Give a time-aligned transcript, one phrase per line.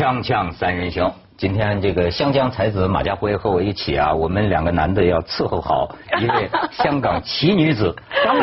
[0.00, 7.94] 锵锵三人行，今天这个湘江才子马家辉和我一起啊，我们两个男的要伺候好一位 香港奇女子。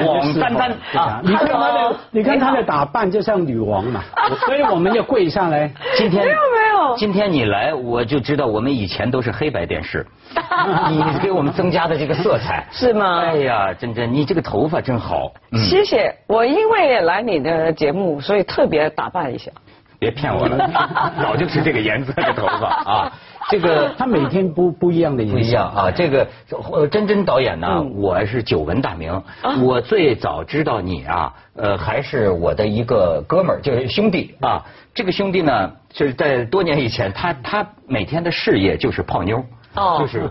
[0.06, 1.20] 王丹丹啊。
[1.24, 4.04] 你看她的，你看她的打扮就像女王嘛，
[4.46, 5.68] 所以我们就跪下来。
[5.96, 6.96] 今天没有没有。
[6.96, 10.06] 今天你来我就知道我们以前都是黑白电视，
[10.92, 12.68] 你给我们增加的这个色彩。
[12.72, 13.22] 是吗？
[13.22, 15.32] 哎呀，真真，你这个头发真好。
[15.52, 15.58] 嗯。
[15.68, 19.52] 谢谢，我因为来你的节目，所以特别打扮一下。
[20.00, 20.58] 别骗我了，
[21.22, 23.14] 早就是这个颜色的头发啊。
[23.50, 26.28] 这个他每天不不一样的颜色不一样啊，这个
[26.72, 29.12] 呃真真导演呢，嗯我是久闻大名，
[29.42, 34.64] 啊我最早知道你啊，呃，还是我的一个哥们儿，就是兄弟啊。
[34.94, 39.44] 这个兄弟呢，就是在多年以前，他他每天的事业就是泡妞。
[39.78, 40.30] 哦就是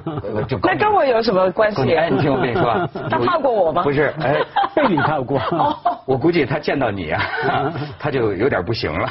[0.62, 1.94] 那 跟我有什么关系？
[1.94, 4.36] 哎，你听我跟你说啊， 他怕过我吗不是，哎，
[4.74, 5.40] 被你怕过。
[6.04, 7.22] 我估计他见到你啊，
[7.98, 9.08] 他就有点不行了，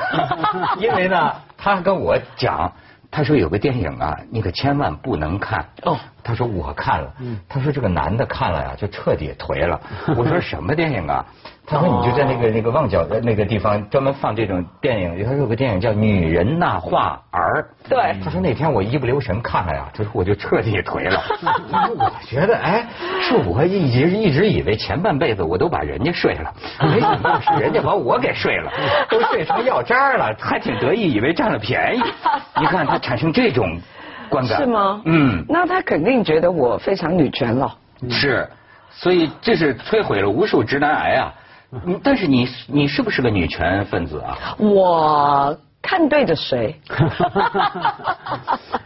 [0.78, 2.72] 因为呢，他跟我讲，
[3.10, 5.66] 他说有个电影啊，你可千万不能看。
[5.84, 7.14] 哦他说我看了，
[7.48, 9.80] 他说这个男的看了呀，就彻底颓了。
[10.18, 11.24] 我说什么电影啊？
[11.68, 17.68] 他说你就在那个那个旺角的那个地方专门放这种电影，他说有个电影叫《女人那话儿》。
[17.90, 21.22] 对他说那天我一不留神看了呀，他说我就彻底颓了。
[21.98, 22.86] 我觉得哎，
[23.22, 28.72] 是我一直一直以为前半辈子我都把人家睡了，没想到是人家把我给睡了，
[29.10, 32.02] 都睡成药渣了，还挺得意，以为占了便宜。
[32.62, 33.80] 你看他产生这种
[34.30, 35.02] 观感是吗？
[35.06, 37.76] 嗯，那他肯定觉得我非常女权了。
[38.10, 38.48] 是，
[38.92, 41.34] 所以这是摧毁了无数直男癌啊。
[41.72, 44.38] 嗯但是你你是不是个女权分子啊？
[44.58, 46.76] 我看对着谁？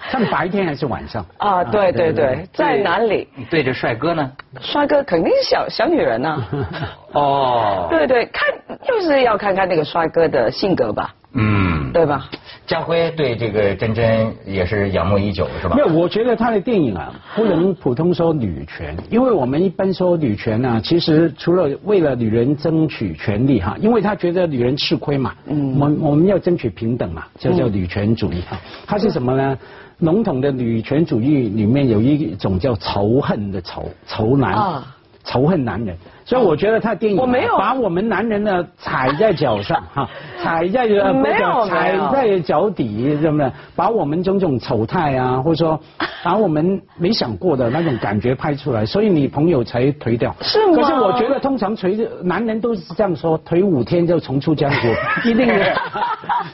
[0.09, 1.25] 看白天还是晚上？
[1.37, 3.27] 啊，对对对，在哪里？
[3.49, 4.31] 对着帅哥呢？
[4.61, 6.37] 帅哥肯定是小小女人呐、
[7.13, 8.47] 哦，对对，看
[8.83, 11.68] 就是要看看那个帅哥的性格吧，嗯，
[11.99, 12.29] 对吧？
[12.65, 15.81] 家辉对这个珍珍也是仰慕已久，是吧没？
[15.81, 28.57] 有，我觉得他的电影啊，不能普通说女权，因为我们一般说女权呢、其实除了为了女人争取权利哈，因为他觉得女人吃亏嘛，嗯，我们我们要争取平等嘛，这叫女权主义哈。
[28.87, 29.57] 它是什么呢？
[29.97, 34.53] 笼统的女权主义里面有一种叫仇恨的仇，仇男。
[34.53, 40.09] 啊仇恨男人，所以我觉得他电影啊我没有把我们男人呢踩在脚上哈，
[40.41, 43.51] 踩在呃不是没有踩在脚底，是不是？
[43.75, 45.79] 把我们种种丑态啊，或者说
[46.23, 50.35] 把我们没想过的那种感觉拍出来，所以你朋友才颓掉。
[50.41, 54.87] 是吗可是我觉得通常颓男人都是这样说，颓五天就重出江湖，
[55.29, 55.75] 一定的。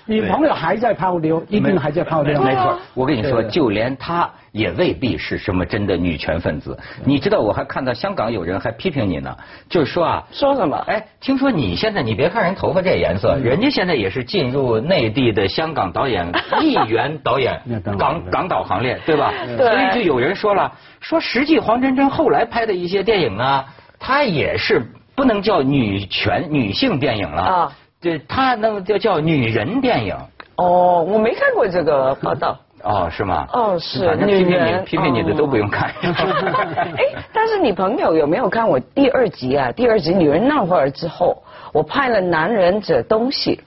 [0.06, 2.42] 你朋友还在泡妞，一定还在泡妞。
[2.42, 6.78] 没错，我跟你说，就连他也未必是什么真的女权分子。
[7.04, 9.36] 你知道，我还看到香港有人还批评你呢，
[9.70, 10.78] 就是说啊，说什么？
[10.88, 16.26] 哎，听说你现在，你别看人头发这颜色，人家现在也是进入内地的香港导演
[16.64, 17.62] 艺员导演
[17.98, 19.34] 港港导行列，对吧？
[19.58, 20.72] 所以就有人说了，
[21.02, 23.66] 说实际黄真真后来拍的一些电影啊，
[24.00, 24.82] 她也是
[25.16, 30.16] 不能叫女权女性电影了啊，这她能叫叫女人电影。
[30.56, 32.58] 哦，我没看过这个报道。
[32.85, 33.47] 哦，是吗？
[33.51, 35.90] 哦是反正批评女人你批评你的都不用看。
[36.97, 37.03] 哎，
[37.34, 39.72] 但是你朋友有没有看我第二集啊？
[39.72, 43.59] 第二集《女人那会儿》之后，我拍了《男人这东西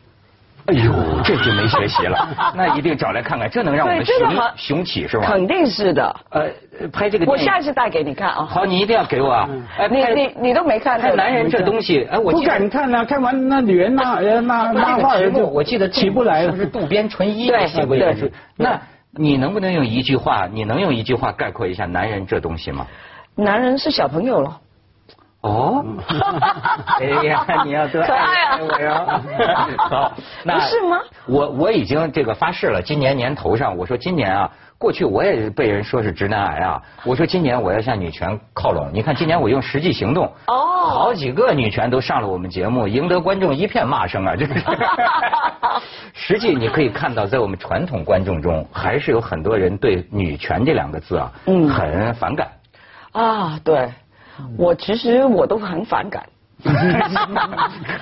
[0.67, 0.93] 哎呦，
[1.25, 4.19] 这就没学习了， 那一定找来看看，这能让我们雄
[4.55, 5.27] 雄起是》，吧？
[5.27, 6.17] 肯定是的。
[6.29, 6.47] 呃，
[6.93, 8.45] 拍这个我下次带给你看啊。
[8.45, 9.49] 好，你一定要给我啊！
[9.91, 11.01] 你你你都没看？
[11.01, 13.03] 看男人这东西，哎，我不记得敢看啊！
[13.03, 16.63] 看完那女人那呃那那那话儿我记得起不来了是不。
[16.63, 18.33] 是渡边淳一对写过一本书对？
[18.59, 18.79] 那
[19.19, 20.47] 你能不能用一句话？
[20.47, 22.87] 你能用一句话概括一下男人这东西吗？
[23.35, 24.61] 男人是小朋友了。
[25.41, 25.85] 哦，
[27.01, 28.95] 哎呀，你要多可爱啊我哟。
[29.79, 30.13] 好，
[30.43, 30.99] 那不是吗？
[31.27, 38.91] 我我已经这个发誓了，今年年头上，我说今年啊，过去我也被人说是直男癌啊，我说今年我要向女权靠拢。
[38.93, 40.57] 你看今年我用实际行动，哦
[40.89, 44.55] 好几个女权都上了我们节目，赢得观众一片骂声啊，就是。
[46.15, 52.49] 实际你可以看到，在我们传统观众中，还是有很多人对女权这两个字啊，嗯很反感。
[53.13, 53.89] 啊，对，
[54.57, 56.23] 我其实我都很反感。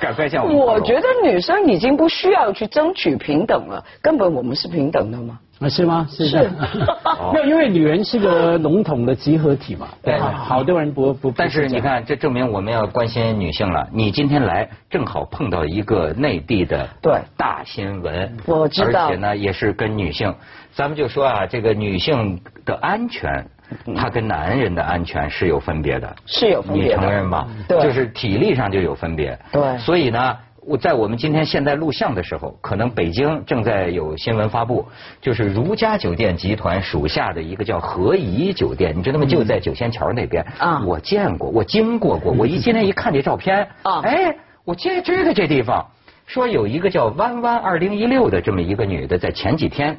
[0.01, 5.39] 赶快向我我觉得女生已经不需要去争取平等了，根本我们是平等的嘛。
[5.59, 6.07] 啊，是吗？
[6.11, 6.51] 是是的。
[7.35, 9.89] 没有，因为女人是个笼统的集合体嘛。
[10.03, 11.31] 对啊好多人不不。
[11.31, 13.87] 但是你看，这证明我们要关心女性了。
[13.93, 20.35] 你今天来，正好碰到一个内地的对大新闻，我知道而且呢，也是跟女性，
[20.73, 23.49] 咱们就说啊，这个女性的安全，
[23.97, 27.47] 它跟男人的安全是有分别的，是有分别的你承认吗？
[27.69, 29.39] 对就是体力上就有分别。
[29.53, 30.37] 对所以呢。
[30.69, 34.85] 我在我们今天现在录像的时候，可能北京正在有新闻发布，
[35.21, 39.25] 就是如家酒店集团属下的一个叫和颐酒店，你知道吗？
[39.25, 40.45] 就在九仙桥那边。
[40.59, 42.33] 啊，我见过，我经过过。
[42.33, 44.35] 我一今天一看这照片，啊，哎，
[44.65, 45.87] 我记知道这地方。
[46.27, 49.97] 说有一个叫弯弯二零一六的这么一个女的，在前几天，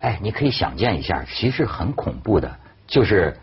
[0.00, 2.54] 哎，你可以想见一下，其实很恐怖的，
[2.86, 3.36] 就是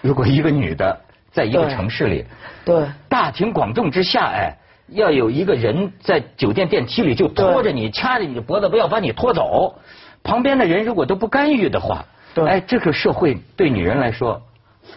[0.00, 2.24] 如果一个女的在一个城市里，
[2.64, 4.56] 对，大庭广众之下，哎，
[4.88, 9.78] 要有一个人在酒店电梯里就拖着你，掐着你的脖子，不要把你拖走，
[10.22, 12.04] 旁边的人如果都不干预的话，
[12.46, 14.42] 哎，这个社会对女人来说。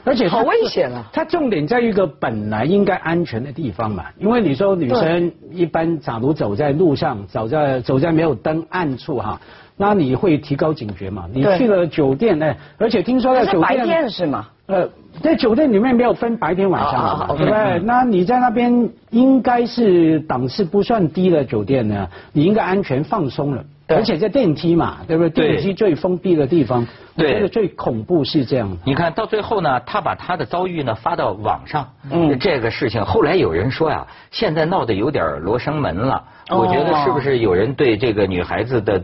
[0.04, 1.06] 而且好危险啊！
[1.14, 9.40] 它重点在一个本来应该安全的地方嘛，因为你说女生一般，假如走在路上，走在走在没有灯暗处哈，
[9.78, 11.26] 那你会提高警觉嘛？
[11.34, 14.48] 你去了酒店呢，而且听说在酒店白天是吗？
[14.66, 14.88] 呃，
[15.22, 17.80] 在酒店里面没有分白天晚上，对不对？
[17.84, 23.64] 那你在那边应该是档次不算低的酒店呢，你应该安全放松了。
[23.88, 25.50] 而且在电梯嘛，对不对？
[25.50, 28.78] 电梯最封闭的地方，我觉得最恐怖是这样。
[28.86, 36.24] 你看到最后呢，他把他的遭遇呢发到网上，嗯，这个事情后来有人说呀，现在闹得有点罗生门了。
[36.50, 39.04] 我觉得是不是有人对这个女孩子的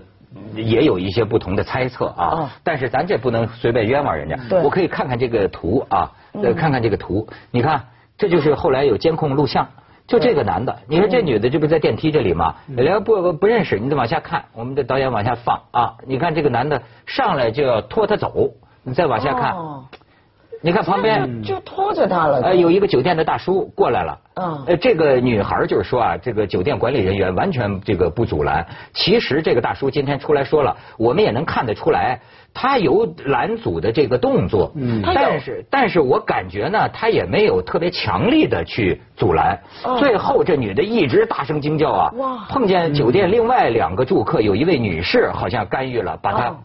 [0.56, 2.50] 也有一些不同的猜测啊？
[2.64, 4.38] 但是咱这不能随便冤枉人家。
[4.64, 6.12] 我可以看看这个图啊，
[6.56, 7.84] 看看这个图，你看，
[8.18, 9.68] 这就是后来有监控录像。
[10.10, 12.56] 就这个男的，你说这女的这不在电梯这里吗？
[12.66, 15.98] 连不不认识，你得往下看，我们的导演往下放啊！
[16.08, 18.50] 你看这个男的上来就要拖她走，
[18.82, 19.56] 你再往下看，
[20.62, 22.42] 你看旁边就拖着她了。
[22.42, 24.20] 呃，有一个酒店的大叔过来了。
[24.36, 24.64] 嗯。
[24.68, 28.66] 呃，这个女孩就是说啊，这个酒店管理人员完全这个不阻拦。
[28.94, 32.20] 其实这个大叔今天出来说了，我们也能看得出来。
[32.54, 39.58] 他有拦阻的这个动作，嗯，但是但是我感觉呢，他也没有特别强力的去阻拦。
[40.00, 42.46] 最后这女的一直大声惊叫啊，哇！
[42.50, 46.56] 碰见酒店另外两个住客，有一位女士好像干预了，把她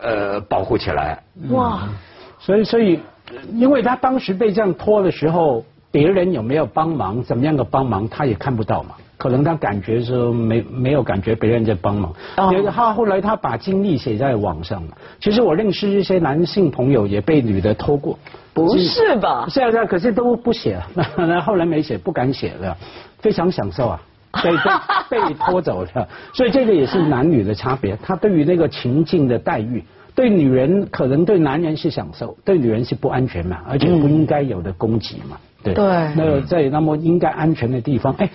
[0.00, 1.22] 呃保护起来。
[1.50, 1.86] 哇！
[2.38, 3.00] 所以所以，
[3.54, 8.94] 因为他当时被这样拖的时候，别人有没有帮忙，怎么样的帮忙，他也看不到嘛。
[9.18, 12.12] 可能他感觉说没没有感觉别人在帮忙，
[12.50, 14.90] 觉得他后来他把经历写在网上了。
[15.20, 18.18] 其实我认识一些男性朋友也被女的偷过，
[18.52, 19.46] 不是吧？
[19.48, 20.86] 是啊是啊，可是都不写了，
[21.16, 22.76] 那后来没写，不敢写了，
[23.18, 24.02] 非常享受啊，
[24.42, 24.50] 被
[25.08, 26.08] 被 被拖走了。
[26.34, 29.82] 所以这个也是男女的差别，他对于那个情境的待遇，
[30.16, 35.74] 对女人可能对男人是享受，对女人是不安全嘛，而且不应该有的攻击嘛，对。
[35.74, 35.84] 对。
[36.16, 38.28] 那在那么应该安全的地方，哎。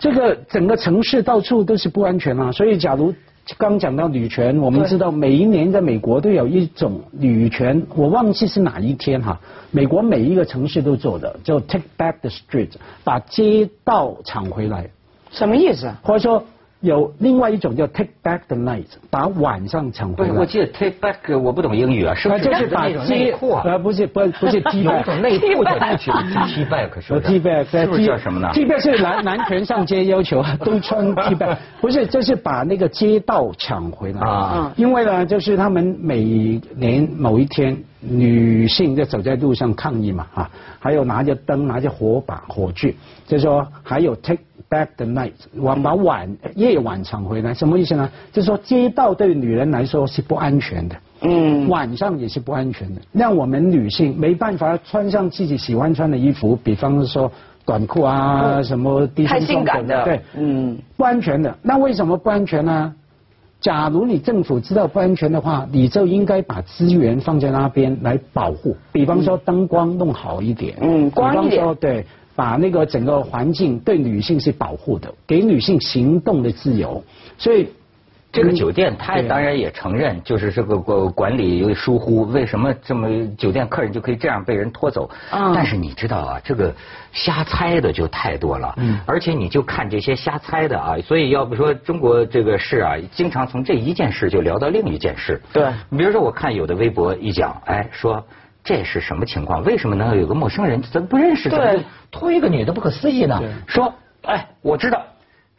[0.00, 3.14] 这个整个城市到处都是不安全啊，所以假如
[3.56, 9.40] 刚讲到女权，我们知道每一年在美国都有一种女权，我忘记是哪一天哈，
[9.70, 12.70] 美国每一个城市都做的，叫 Take Back the Street，
[13.02, 14.90] 把街道抢回来，
[15.30, 15.90] 什么意思？
[16.02, 16.44] 或者说。
[16.84, 20.32] 有另外一种叫 take back the night，把晚上抢回来。
[20.34, 22.44] 我记得 take back，我不懂英语啊，是不是？
[22.44, 34.72] 就是把内裤啊，呃，不是，不，不是 T back，内裤叫 T back，是 T back，叫什么呢？T back 是男 男权上街要求都穿 T back，不是，就是把那个街道抢回来啊。
[34.76, 37.76] 因为呢，就是他们每年某一天，
[38.08, 42.94] 女性在走在路上抗议嘛，啊，还有拿着灯、拿着火把、火炬，
[43.26, 44.38] 就说还有 take。
[44.70, 48.10] Back the night，晚把晚夜晚抢回来，什么意思呢？
[48.32, 53.00] 就是说街道对女人来说是不安全的，嗯，晚上也是不安全的。
[53.12, 57.30] 让我们女性没办法穿上自己喜欢穿的衣服，比方说
[57.64, 61.56] 短裤啊，什么低胸性感的，对，嗯，不安全的。
[61.62, 62.92] 那为什么不安全呢？
[63.64, 72.04] 假如你政府知道不安全的话，你就应该把资源放在那边来保护，比方说灯光弄好一点，嗯，光一点，对。
[72.36, 77.00] 把那个整个环境对女性是保护的，给女性行动的自由。
[77.38, 77.68] 所以
[78.34, 82.24] 这个酒店他当然也承认，就是这个管管理疏忽。
[82.24, 85.08] 为什么这么酒店客人就可以这样被人拖走？
[85.30, 86.74] 但是你知道啊，这个
[87.12, 88.74] 瞎猜的就太多了。
[88.78, 88.98] 嗯。
[89.06, 95.40] 而且你就看这些瞎猜的啊，所以要不说中国这个事啊，经常从这一件事就聊到另一件事。
[95.52, 95.72] 对。
[95.88, 98.24] 你比如说，我看有的微博一讲，哎，说。
[98.66, 99.62] 这是什么情况？
[99.62, 103.38] 为什么能有个陌生人咱不认识，怎么拖一个女的不可思议呢？
[103.66, 105.02] 说，哎，我知道，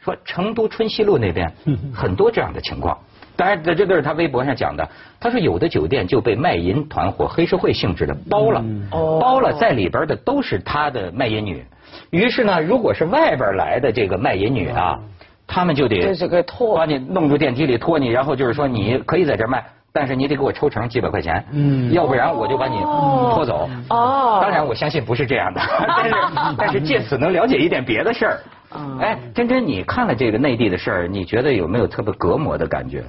[0.06, 1.52] 说成都春熙路那边
[1.92, 2.96] 很多这样的情况。
[3.36, 4.88] 当然，这这都是他微博上讲的。
[5.20, 8.64] 他说有的酒店就被卖淫团伙、黑社会性质的包了，
[9.20, 11.66] 包了在里边的都是他的卖淫女。
[12.12, 15.00] 于是呢，如果是外边来的这个卖淫女啊，
[15.48, 16.14] 他们就得
[16.76, 19.66] 把你弄住电梯里拖你，然后就是说你可以在这卖。
[19.92, 23.70] 但是你得给我抽成几百块钱，嗯，要不然我就把你拖走。
[23.90, 26.16] 哦，当然我相信不是这样的， 但是
[26.58, 28.40] 但是借此能了解一点别的事儿。
[28.78, 33.04] 嗯哎，真真，你看了这个内地的事儿，你觉得有没有特别隔膜的感觉？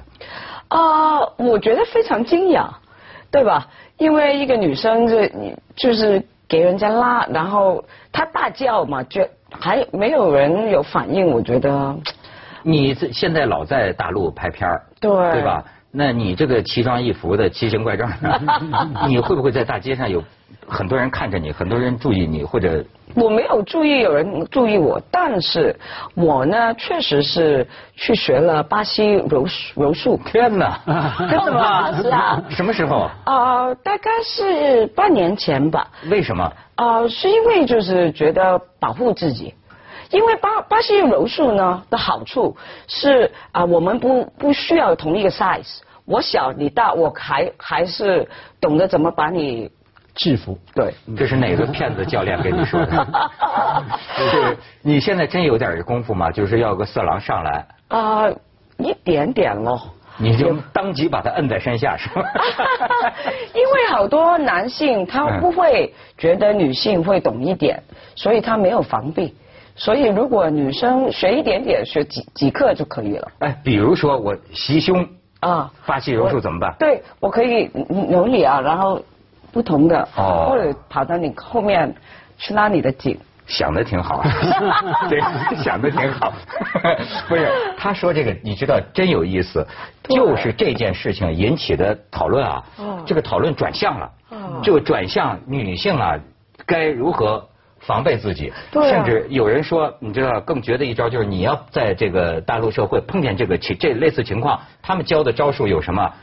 [0.69, 2.67] 啊、我觉得非常惊讶，
[3.31, 3.67] 对吧？
[3.97, 5.17] 因为一个女生就
[5.75, 11.95] 就是给人家拉，然后她大叫嘛，就还没有人有反应，我觉得
[12.63, 15.63] 你这现在老在大陆拍片儿，对对吧？
[15.89, 18.41] 那你这个奇装异服的、奇形怪状的，
[19.07, 20.21] 你会不会在大街上有
[20.67, 22.83] 很多人看着你，很多人注意你，或者
[23.15, 25.75] 我没有注意有人注意我，但是
[26.13, 30.19] 我呢确实是去学了巴西柔术柔术。
[30.25, 30.79] 天哪，
[31.29, 31.91] 真的吗？
[32.01, 32.43] 是啊。
[32.49, 33.09] 什么时候？
[33.23, 35.87] 啊、大概是半年前吧。
[36.09, 36.51] 为什么？
[36.75, 39.53] 啊、是因为就是觉得保护自己，
[40.11, 42.55] 因为巴巴西柔术呢的好处
[42.87, 48.27] 是啊、我们不不需要同一个 size，我小你大，我还还是
[48.61, 49.71] 懂得怎么把你
[50.17, 50.57] 制服。
[50.75, 50.93] 对。
[51.15, 53.07] 这是哪个骗子教练跟你说的？
[54.19, 56.29] 就是你现在真有点功夫吗？
[56.31, 58.29] 就是要个色狼上来，啊、
[58.77, 59.79] 一点点喽。
[60.19, 62.23] 你就当即把他摁在身下，是吧？
[63.53, 67.83] 因为好多男性他不会觉得女性会懂一点，
[68.15, 69.31] 所以他没有防备。
[69.75, 73.27] 所以如果女生学一点点，学几几课就可以了。
[73.37, 75.07] 哎，比如说我袭胸，
[75.39, 76.75] 啊，巴西柔术怎么办？
[76.79, 77.69] 对，我可以
[78.09, 78.99] 扭你啊，然后
[79.57, 81.91] 不同的，哦或者跑到你后面
[82.37, 83.19] 去拉你的颈。
[83.47, 84.21] 想的 挺好，
[85.09, 85.19] 对，
[85.63, 86.31] 想的挺好。
[87.27, 89.65] 不是，他说这个，你知道真有意思，
[90.03, 96.19] 就是这件事情引起的讨论啊哦，这个讨论转向了哦，就转向女性啊，
[96.67, 97.47] 该如何
[97.79, 106.13] 防备自己，甚至有人说，你知道更绝的一招就是你要在这个大陆社会碰见这个情这类似情况，他们教的招数有什么？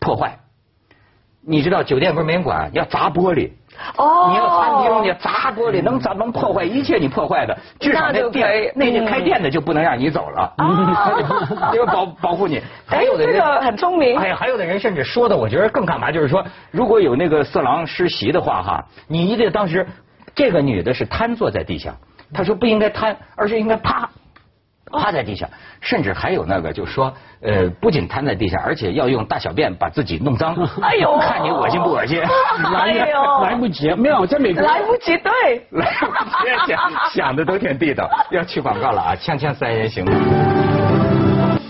[0.00, 0.36] 破坏。
[1.46, 3.50] 你知道酒店不是没人管，要砸玻璃。
[3.96, 4.28] 哦。
[4.30, 11.12] 你要餐厅，你砸玻璃，能砸能破坏一切你破坏的，至少那店那些嗯开店的就不能让你走了，啊
[11.72, 12.62] 因为保保护你。
[12.86, 14.16] 还有的人哎这个很聪明。
[14.16, 19.86] 哎呀，还有的人甚至说的，我觉得更干嘛，就是说，如果有那个色狼施袭的话，哈，你一定当时
[20.34, 21.94] 这个女的是瘫坐在地下，
[22.32, 24.08] 她说不应该瘫，而是应该趴。
[24.94, 25.48] 趴在地下，
[25.80, 30.54] 甚至还有那个，就是说，呃，不仅瘫在地下，而且要用大小便把自己弄脏。
[30.80, 32.20] 哎呦 看你恶心不恶心？
[32.22, 34.62] 哎呦 来不及，没有在美国。
[34.62, 35.66] 来不及，对。
[35.70, 35.92] 来，
[36.66, 38.08] 想想的都挺地道。
[38.30, 39.14] 要去广告了啊！
[39.16, 40.04] 锵锵三人行，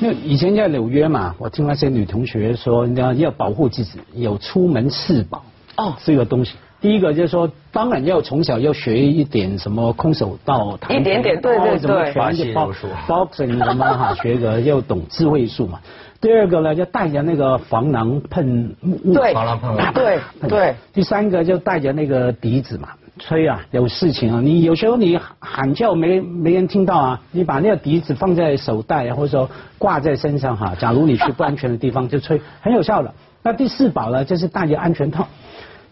[0.00, 5.42] 那以前在纽约嘛，我听那些女同学说，你要要保护自己，有出门四宝
[5.76, 6.54] 哦这个东西。
[6.84, 15.80] 第一个就是说，当然要从小要学一点什么空手道、一点点对对对巴西柔术 boxing 什么哈，学个要懂智慧术嘛。
[16.20, 20.74] 第二个呢，就带着那个防狼喷雾，对防狼喷雾对对。
[20.92, 29.48] 第三个就带着那个笛子嘛，吹啊，有事情啊，你有时候你喊叫没没人听到啊，你把那个笛子放在手袋啊，或者说
[29.78, 33.14] 挂在身上哈、假如你去不安全的地方就吹，很有效的。
[33.42, 35.26] 那第四宝呢，就是带着安全套。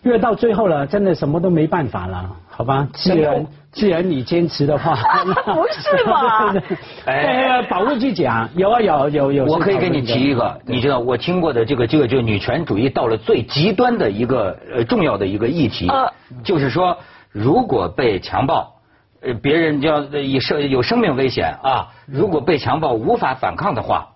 [0.03, 2.89] 因为到最后了，真的什么都没办法了，好吧？
[2.93, 4.95] 既然既然你坚持的话，
[5.25, 6.55] 不是吧
[7.07, 9.45] 哎，保护自己啊，有啊有有有。
[9.47, 16.99] 我可以给你提一个，你知道我听过的这个这个就女权主义到了最极端的一个呃重要的一个议题呃，就是说
[17.31, 18.75] 如果被强暴，
[19.21, 24.09] 呃别人要呃以生有生命危险啊，如果被强暴无法反抗的话，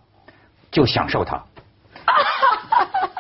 [0.72, 1.40] 就享受它。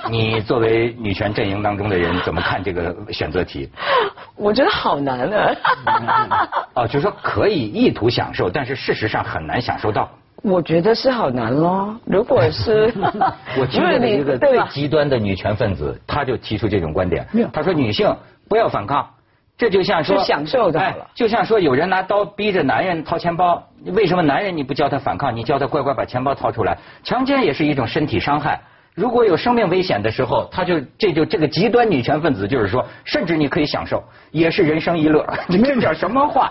[0.10, 3.68] 你作为女权阵营当中的人，怎么看这个选择题？
[4.36, 6.48] 我觉得好难啊。
[6.74, 10.08] 哦，就是说可以意图享受，但是事实上很难享受到。
[10.42, 11.96] 我觉得是好难咯。
[12.04, 12.92] 如果是
[13.58, 14.38] 我听过的一个？
[14.38, 17.26] 最极端的女权分子，他就提出这种观点。
[17.52, 18.14] 他说女性
[18.48, 19.08] 不要反抗，
[19.56, 26.76] 这就像说就享受的哎就像说有人拿刀逼着男人掏钱包，为什么男人你不教他反抗，你教他乖乖把钱包掏出来？
[27.02, 28.60] 强奸也是一种身体伤害。
[28.96, 35.22] 如果有生命危险的时候，他就这就这个极端女权分子就是说，甚至你可以享受，也是人生一乐。
[35.48, 36.50] 你 这叫什么话？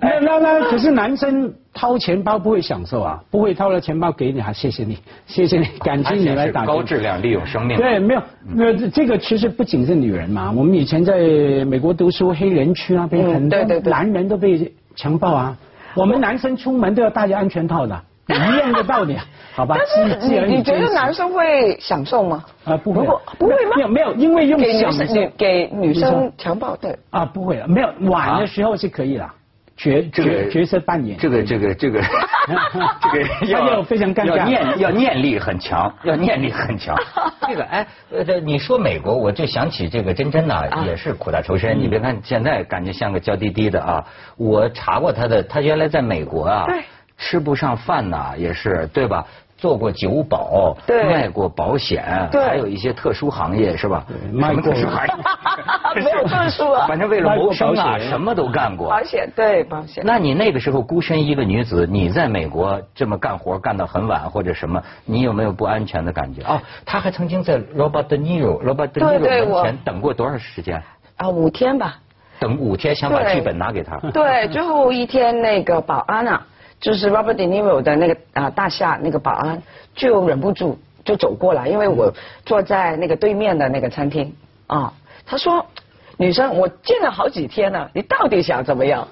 [0.00, 6.82] 那那那，可是男生掏钱包不会享受啊，不会掏了钱包给你，啊谢谢你，谢谢你，感激你来打高。
[6.82, 7.76] 质量利用生命。
[7.76, 11.18] 对，没有，没有，这这个其实不仅是女人嘛，我们以前在
[11.66, 15.54] 美国读书，黑人区那边嗯很多男人都被强暴啊，
[15.94, 19.16] 我们男生出门都要戴着安全套的，一样的道理，
[19.54, 19.76] 好吧？
[19.78, 22.44] 但是既既然你你觉得男生会享受吗？
[22.64, 23.04] 啊不会
[23.38, 26.96] 不会吗没有没有，因为用给女享受生女给女生强暴对。
[27.10, 29.32] 啊不会了，没有晚的时候是可以了。
[29.74, 31.18] 角这个角角色扮演。
[31.18, 32.00] 这个这个这个
[33.02, 36.94] 这个 要要非常尴尬要念要念力很强，要念力很强。
[37.48, 41.80] 这个哎，呃，这你说美国，我就想起这个珍珍呐，也是苦大仇深。
[41.80, 44.04] 你别看现在感觉像个娇滴滴的啊，
[44.36, 46.82] 我查过她的，她原来在美国啊对，
[47.22, 49.24] 吃不上饭呐，也是对吧？
[49.56, 54.04] 做过酒保，对卖过保险，对还有一些特殊行业是吧？
[54.32, 55.14] 卖过什么特殊行业
[56.02, 58.90] 没有特殊啊 反正为了谋生啊，什么都干过。
[58.90, 60.02] 保险对保险。
[60.04, 66.42] 那你那个时候孤身一个女子，你在美国这么干活干到很晚或者什么，你有没有不安全的感觉？
[66.42, 70.82] 哦，他还曾经在 Robert De Niro，Robert De 对对 Niro 门我前等过多少时间？
[71.18, 71.98] 啊，五天吧。
[72.40, 73.96] 等五天，想把对剧本拿给他。
[74.10, 76.44] 对，最后一天那个保安啊，
[76.82, 79.62] 就是 Robert De Niro 的那个啊大厦那个保安
[79.94, 82.12] 就忍不住就走过来，因为我
[82.44, 84.34] 坐在那个对面的那个餐厅
[84.66, 84.92] 啊，
[85.24, 85.64] 他说。
[86.18, 89.08] 女生，我见了好几天了，你到底想怎么样？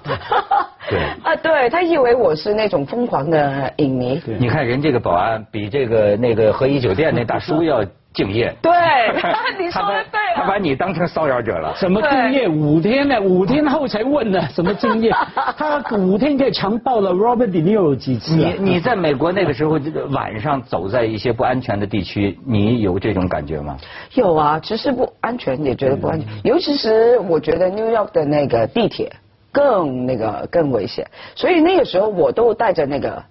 [0.87, 4.21] 对 啊，对他以为我是那种疯狂的影迷。
[4.39, 7.83] 你看人这个保安比这个那个和颐酒店那大叔要
[8.13, 8.53] 敬业。
[8.61, 8.71] 对，
[9.59, 10.57] 你说他把的对他把。
[10.57, 11.73] 你当成骚扰者了。
[11.75, 12.47] 什么敬业？
[12.47, 13.19] 五天呢？
[13.19, 14.47] 五天后才问呢？
[14.53, 15.11] 什么敬业？
[15.57, 18.73] 他五天可以强暴了 Robert De Niro 几次啊你？
[18.73, 23.77] 你在美国那个时候，这个晚上走在一些不安全的地区，你有这种感觉吗？
[24.13, 26.29] 有啊，只是不安全，也觉得不安全。
[26.43, 29.11] 尤其是我觉得 New York 的那个地铁
[29.51, 33.23] 更那个更危险，所以那个时候我都带着那个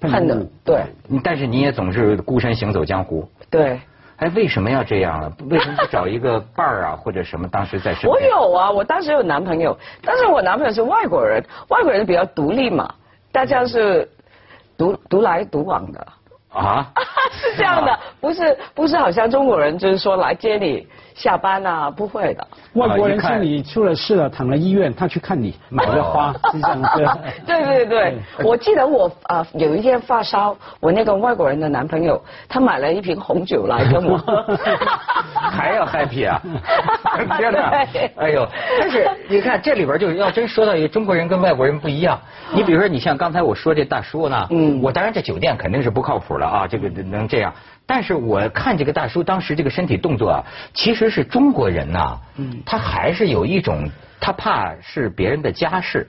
[0.00, 0.82] 喷喷的，对
[1.22, 3.28] 但是你也总是孤身行走江湖。
[3.50, 3.78] 对。
[4.18, 5.32] 哎，为什么要这样啊？
[5.48, 7.46] 为什么不找一个伴儿啊，或者什么？
[7.48, 8.10] 当时在身边。
[8.10, 12.92] 我有啊，我当时有男朋友，但是我男朋友是外国人，外国人比较独立嘛，
[13.30, 14.08] 大家是
[14.76, 16.06] 独独来独往的。
[16.50, 16.92] 啊？
[17.50, 22.46] 是这样的， 不是不是好像中国人就是说来接你下班啊，不会的。
[22.74, 26.88] 外国人是你出了事了，躺了医院，他去看你，买了花， 是这样子。
[27.46, 34.44] 对对对，我记得我啊、有一天发烧，我那个外国人的男朋友他买了一瓶红酒来跟我喝，
[35.34, 36.40] 还要 happy 啊！
[37.36, 38.10] 天哪对！
[38.16, 38.46] 哎呦，
[38.80, 42.18] 但是你看这里边就是要真说到一个中国人跟外国人不一样。
[42.52, 47.52] 你比如说，你像刚才我说这大叔呢，嗯我当然这酒店肯定是不靠谱了啊，这个能这样。
[47.86, 53.88] 但是我看这个大叔当时这个身体动作啊，其实是中国人呐、嗯他还是有一种
[54.20, 56.06] 他怕是别人的家事。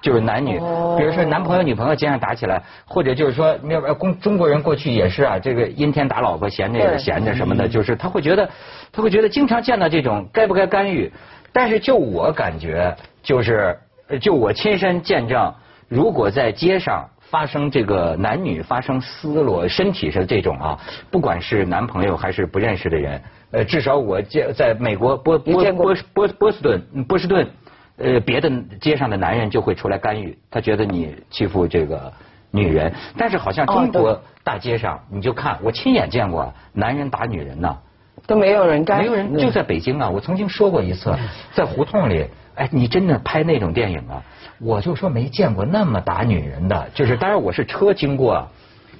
[0.00, 8.48] 就是男女，哦比如说男朋友女朋友街上打起来，或者就是说，那边中中国人过去也是啊，这个阴天打老婆，闲着也闲着什么的，就是他会觉得，
[8.92, 11.12] 他会觉得经常见到这种该不该干预，
[11.52, 13.76] 但是就我感觉，就是
[14.06, 15.52] 呃就我亲身见证，
[15.88, 20.78] 如果在街上发生这个男女发生撕裸身体上这种啊，
[21.10, 27.48] 不管是男朋友还是不认识的人，呃，至少我见在美国波波波波波士顿波士顿。
[28.00, 28.48] 呃，别的
[28.80, 32.12] 街上的男人就会出来干预，他觉得你欺负这个
[32.52, 37.76] 女人，但是好像中哦国大街上，你就看我亲眼见过男人打女人呐，
[38.24, 41.12] 都没有人干，没有人就在北京啊，我曾经说过一次，
[41.52, 44.22] 在胡同里，哎，你真的拍那种电影啊，
[44.60, 48.48] 我就说没见过那么打女人的，就是当然我是车经过啊，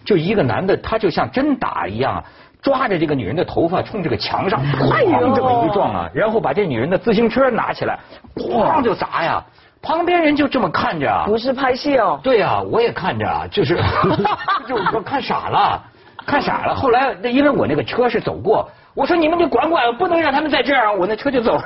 [0.05, 2.23] 就一个男的他就像真打一样。
[2.61, 7.97] 抓着这个女人的头发，冲这个墙上这么一撞啊，然后把这女人的自行车拿起来，
[8.35, 9.41] 哐就砸呀。
[9.81, 12.19] 旁边人就这么看着啊，不是拍戏哦。
[12.21, 13.77] 对呀、我也看着啊，就是
[14.67, 15.81] 就我看傻了，
[16.27, 16.75] 看傻了。
[16.75, 18.69] 后来那因为我那个车是走过，
[18.99, 21.63] 我说你们就管管，不能让他们再这样，我那车就走了。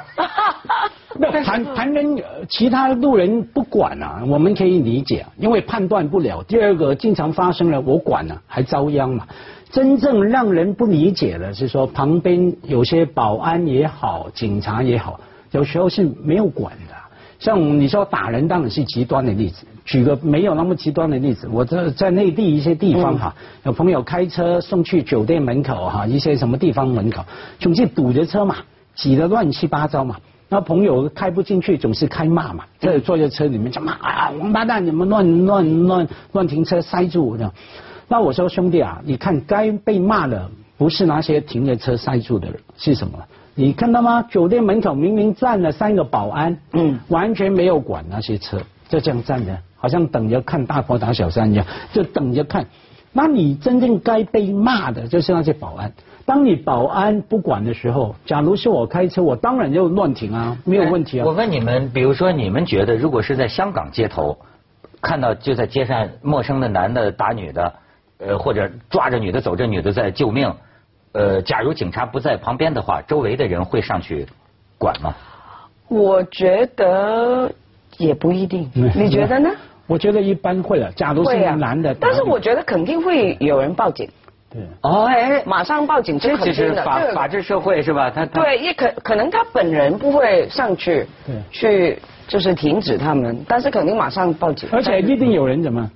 [1.18, 6.42] 那谈谈人呃其他路人不管啊，我们可以理解，因为判断不了。
[6.42, 9.27] 第二个，经常发生了，我管了、还遭殃嘛。
[9.71, 15.18] 真正让人不理解的是说，旁边有些保安也好，警察也好，
[15.53, 16.95] 有时候是没有管的。
[17.38, 27.25] 像你说打人当然是极端的例子，举个没有那么极端的例子，我这在内地一些地方哈，有朋友开车送去酒店门口哈，一些什么地方门口，
[27.59, 28.57] 总是堵着车嘛，
[28.95, 30.16] 挤得乱七八糟嘛。
[30.49, 37.51] 那朋友开不进去，总是开骂嘛，在坐在车里面就骂啊，王八蛋，你们乱乱乱乱停车塞住我的。
[38.07, 43.18] 那我说兄弟啊，你看该被骂的不是那些停着车塞住的人，是什么？
[43.55, 44.23] 你看到吗？
[44.23, 48.61] 酒店门口明明站了三个保安，嗯完全没有管那些车，
[48.92, 52.66] 就这样站着，好像等着看大佛打小三一样，就等着看。
[53.14, 55.90] 那你真正该被骂的就是那些保安。
[56.26, 61.33] 当你保安不管的时候，假如是我开车，我当然就乱停啊，没有问题啊我。
[61.33, 64.37] 问你们，比如说你们觉得，如果是在香港街头
[65.00, 67.72] 看到就在街上陌生的男的打女的，
[68.18, 70.55] 呃，或者抓着女的走，这女的在救命，
[71.12, 74.26] 呃，假如警察不在旁边的话，周围的人会上去
[74.76, 75.14] 管吗？
[75.88, 77.52] 我觉得
[77.98, 79.50] 也不一定，嗯你觉得呢？
[79.87, 80.90] 我觉得一般会了。
[80.92, 84.09] 假如是男的，但是我觉得肯定会有人报警，
[84.50, 84.62] 对。
[84.83, 86.70] 哦，哎，马上报警，这肯定的。
[86.70, 88.11] 就是法法治社会是吧？
[88.11, 94.68] 他他对，也可可能他本人不会上去，对去就是停止他们，但是肯定马上报警。
[94.72, 95.90] 而且一定有人怎么？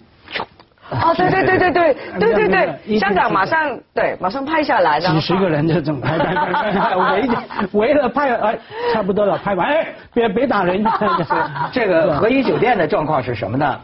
[0.90, 7.28] 哦，对对对对对对对对， 香港马上对马上拍下来，了几十个人这种拍拍拍拍， 围
[7.72, 8.58] 围了拍，哎，
[8.92, 10.84] 差不多了，拍完，哎，别别打人。
[11.72, 13.80] 这个和颐酒店的状况是什么呢？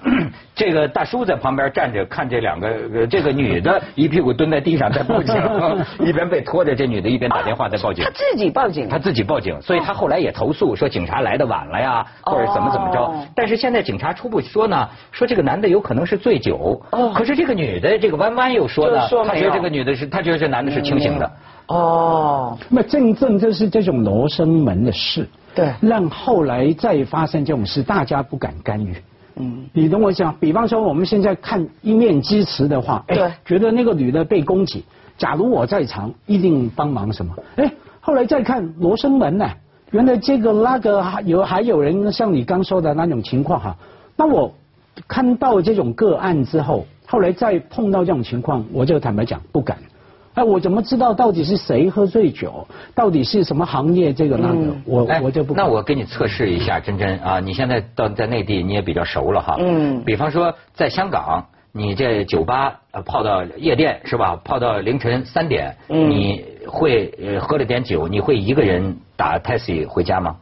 [0.62, 5.34] 这个大叔在旁边站着看这两个，呃这个女的一屁股蹲在地上在报警，
[6.06, 8.10] 一边被拖着，这女的一边打电话在报警他。
[8.12, 13.26] 自己报警，他自己报警，所以他后来也投诉说警察来的晚了呀，或者怎么怎么着哦。
[13.34, 21.28] 但是现在警察初步说呢，说这个男的有可能是醉酒，哦可是这个女的这个弯弯又说呢就说，他觉得这个女的是，他觉得这男的是清醒的。
[21.66, 28.94] 哦，那正正就是这种罗生门的事，对让后来再发生这种事，大家不敢干预。
[29.36, 30.34] 嗯，你懂我讲？
[30.38, 34.84] 比方说我们现在看一面之词的话，哎对觉得那个女的被攻击，
[35.16, 37.34] 假如我在场，一定帮忙什么？
[37.56, 39.48] 哎，后来再看罗生门呢、
[39.90, 43.76] 原来这个那个还有还有人像你刚说的那种情况哈，
[44.16, 44.52] 那我
[45.08, 49.78] 看到这种个案之后，后来再碰到这种情况，我就坦白讲不敢。
[50.34, 52.66] 哎，我怎么知道到底是谁喝醉酒？
[52.94, 54.12] 到底是什么行业？
[54.12, 55.64] 这个那个，嗯我哎我就不敢。
[55.64, 59.56] 那我给你测试一下，真真啊，你现在到在内地你也比较熟了哈。
[59.58, 64.40] 嗯比方说在香港，你这酒吧呃泡到夜店是吧？
[64.42, 70.36] 泡到凌晨三点，嗯你会呃喝了点酒，你会一个人打 taxi 回家吗？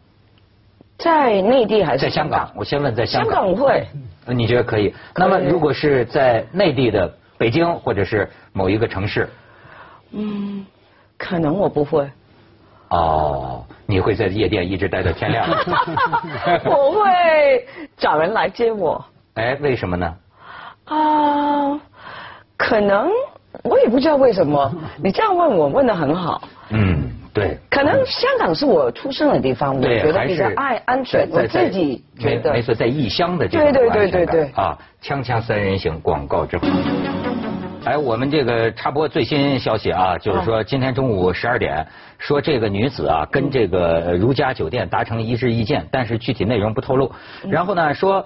[0.99, 3.57] 在内地还是在香港，我先问在香港香港。
[3.57, 3.85] 会，
[4.27, 4.95] 呃你觉得可以？
[5.17, 9.29] 那么如果是在内地的北京或者是某一个城市，
[10.13, 10.67] 嗯，
[11.19, 12.11] 可能我不会，
[12.89, 15.49] 哦，你会在夜店一直待到天亮？
[16.67, 19.05] 我会找人来接我。
[19.35, 20.15] 哎，为什么呢？
[20.87, 21.81] 啊，
[22.57, 23.09] 可能
[23.63, 24.73] 我也不知道为什么。
[25.03, 26.43] 你这样问我，问的很好。
[26.71, 27.57] 嗯，对。
[27.71, 32.63] 可能香港是我出生的地方，我，觉得比较爱安全，我自己觉得没没。
[32.63, 36.67] 错，在异乡的这种对对对对对啊，锵锵三人行广告之后。
[37.85, 41.87] 哎，我们这个插播最新消息啊，就是说今天中午十二点，
[42.19, 47.11] 说这个女子啊跟这个呃如家酒店达成一致意见，但是具体内容不透露。
[47.49, 48.25] 然后呢，说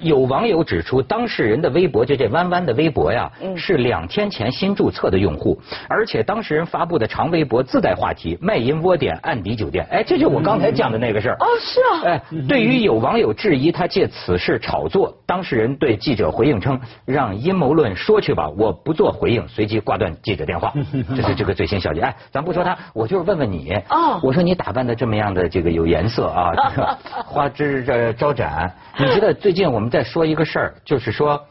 [0.00, 9.86] 有网友指出，当事人的微博就这弯弯的微博呀，是两天前新注册的用户，而且当事人发布的长微博自带话题“卖淫窝点案底酒店”。
[9.92, 11.36] 哎，这就是我刚才讲的那个事儿。
[11.40, 12.02] 哦，是啊。
[12.06, 20.72] 哎，对于有网友质疑他借此事炒作，当事人对记者回应称：“让阴谋论说去吧，我不做回应。”随即挂断记者电话。
[21.16, 22.00] 这是这个最新消息。
[22.00, 23.72] 哎，咱不说他，我就是问问你。
[23.90, 28.72] 哦我说你打扮的这么样的这个有颜色啊， 这个花枝这招展。
[28.96, 31.42] 你知道最近我们在说一个事儿，就是说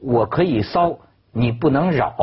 [0.00, 0.98] 我可以骚，
[1.32, 2.14] 你不能扰，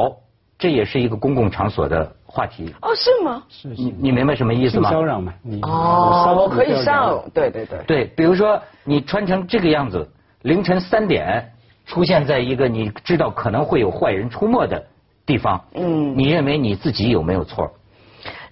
[0.58, 2.74] 这也是一个公共场所的话题。
[2.82, 3.44] 哦，是吗？
[3.48, 4.90] 是你你明白什么意思吗？
[4.90, 5.34] 骚扰嘛？
[5.44, 7.80] 你哦，我可以上上，对对对。
[7.86, 10.10] 对，比如说你穿成这个样子，
[10.42, 11.54] 凌晨三点
[11.86, 14.84] 出现在一个你知道可能会有坏人出没的
[15.26, 17.72] 地方，嗯你认为你自己有没有错？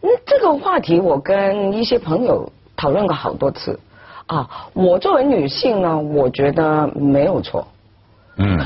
[0.01, 3.79] 那，这个话题我跟一些朋友讨论过好多次。
[4.27, 7.67] 啊，我作为女性呢，我觉得没有错。
[8.37, 8.59] 嗯，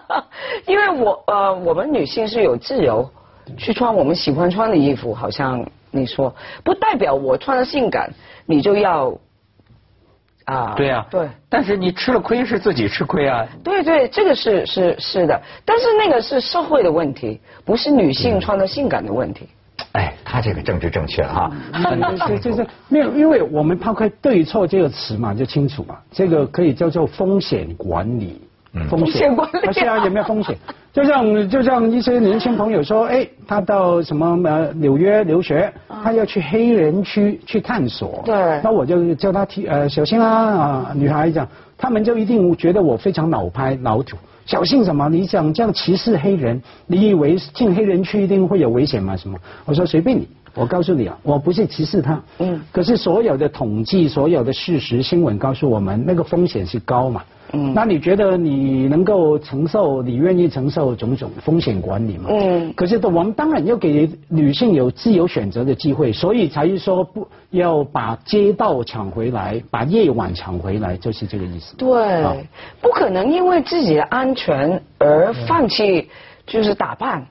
[0.66, 3.06] 因为我呃，我们女性是有自由
[3.58, 8.10] 去穿我们喜欢穿的衣服，好像你说，不代表我穿的性感，
[8.46, 9.12] 你就要
[10.44, 10.74] 啊。
[10.76, 11.28] 对呀、对。
[11.48, 13.46] 但是你吃了亏是自己吃亏啊。
[13.62, 19.48] 对对，这个是是是的，但是那个是社会的问题，不是女性穿的性感的问题。
[19.92, 21.50] 哎，他这个政治正确哈，
[21.82, 25.98] 分得清楚这这这没有，因为我们抛开对错这个词嘛，就清楚嘛。
[26.10, 28.40] 这个可以叫做风险管理。
[28.74, 30.56] 嗯风风险管理啊是啊，有没有风险？
[30.92, 38.22] 就像就像一些年轻朋友说，哎，他到什么呃纽约留学，他要去黑人区去探索。
[38.24, 44.16] 对那我就叫他提呃小心啊啊，女孩讲，他们就一定觉得我非常老派老土。
[44.44, 45.08] 小心什么？
[45.08, 46.60] 你想这样歧视黑人？
[46.86, 49.16] 你以为进黑人区一定会有危险吗？
[49.16, 49.38] 什么？
[49.64, 52.22] 我说随便你，我告诉你啊，我不是歧视他。
[52.38, 57.22] 嗯可是所有的统计、所有的事实、新闻告诉我们，那个风险是高嘛。
[57.54, 60.02] 嗯那你觉得你能够承受？
[60.02, 62.30] 你愿意承受种种风险管理吗？
[62.30, 71.76] 嗯可是我们当然要给女性有自由选择的机会，所以才是说不要把街道抢回来，把夜晚抢回来，就是这个意思。
[71.76, 72.36] 对好，
[72.80, 76.08] 不可能因为自己的安全而放弃，
[76.46, 77.26] 就是打扮。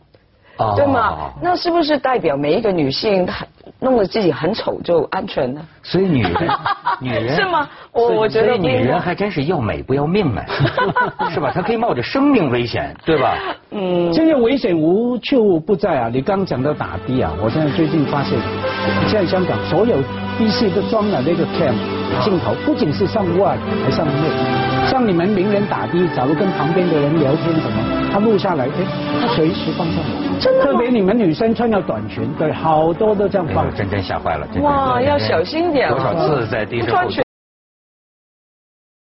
[0.58, 1.32] 哦对吗？
[1.42, 3.46] 那是不是代表每一个女性她
[3.80, 5.62] 弄得自己很丑就安全呢。
[5.84, 6.34] 所以女人，
[7.02, 10.42] 女人是吗我我觉得女人还真是要美不要命呢，
[11.32, 11.52] 是吧？
[11.54, 13.36] 她可以冒着生命危险，对吧？
[13.72, 16.10] 嗯，现在危险无处不在啊！
[16.14, 18.38] 你刚刚讲到打的啊，我现在最近发现，
[19.08, 19.98] 现在香港所有
[20.38, 21.74] B C 都装了那个 cam
[22.24, 24.71] 镜头，不仅是上外还上内。
[24.92, 28.86] 像你们名人打的，假如跟旁边的人聊天什么，他录下来，哎，
[29.22, 30.38] 他随时放上来。
[30.38, 33.72] 真的特别你们女生穿了短裙，对，好多都这样放哎。
[33.74, 35.96] 真真吓坏了，真真哇，要小心点哦。
[35.96, 37.24] 多少次在地上不穿裙